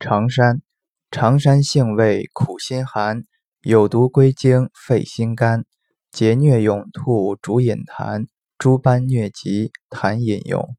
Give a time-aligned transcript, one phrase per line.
[0.00, 0.62] 常山，
[1.10, 3.24] 常山性味苦辛寒，
[3.60, 5.66] 有毒归经肺心肝，
[6.10, 8.26] 结疟痈吐主饮痰，
[8.56, 10.74] 诸般疟疾痰饮用。